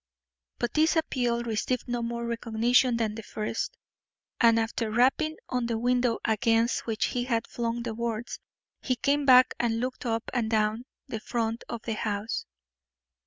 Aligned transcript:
But 0.57 0.73
this 0.73 0.95
appeal 0.95 1.43
received 1.43 1.87
no 1.87 2.01
more 2.01 2.25
recognition 2.25 2.97
than 2.97 3.13
the 3.13 3.21
first, 3.21 3.77
and 4.39 4.59
after 4.59 4.89
rapping 4.89 5.35
on 5.49 5.67
the 5.67 5.77
window 5.77 6.17
against 6.25 6.87
which 6.87 7.09
he 7.09 7.25
had 7.25 7.45
flung 7.45 7.83
the 7.83 7.93
words, 7.93 8.39
he 8.81 8.95
came 8.95 9.27
back 9.27 9.53
and 9.59 9.79
looked 9.79 10.07
up 10.07 10.23
and 10.33 10.49
down 10.49 10.85
the 11.07 11.19
front 11.19 11.63
of 11.69 11.83
the 11.83 11.93
house. 11.93 12.47